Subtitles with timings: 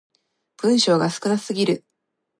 [0.57, 1.85] 文章が少なすぎる